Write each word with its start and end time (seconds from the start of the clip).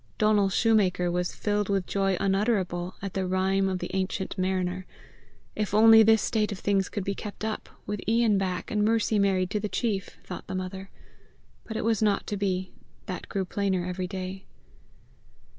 Donal 0.17 0.49
shoemaker 0.49 1.11
was 1.11 1.35
filled 1.35 1.69
with 1.69 1.85
joy 1.85 2.17
unutterable 2.19 2.95
by 2.99 3.09
the 3.09 3.27
Rime 3.27 3.69
of 3.69 3.77
the 3.77 3.91
Ancient 3.95 4.35
Mariner. 4.35 4.87
If 5.55 5.75
only 5.75 6.01
this 6.01 6.23
state 6.23 6.51
of 6.51 6.57
things 6.57 6.89
could 6.89 7.03
be 7.03 7.13
kept 7.13 7.45
up 7.45 7.69
with 7.85 8.01
Ian 8.07 8.39
back, 8.39 8.71
and 8.71 8.83
Mercy 8.83 9.19
married 9.19 9.51
to 9.51 9.59
the 9.59 9.69
chief! 9.69 10.17
thought 10.23 10.47
the 10.47 10.55
mother. 10.55 10.89
But 11.65 11.77
it 11.77 11.85
was 11.85 12.01
not 12.01 12.25
to 12.25 12.35
be; 12.37 12.71
that 13.05 13.29
grew 13.29 13.45
plainer 13.45 13.85
every 13.85 14.07
day. 14.07 14.45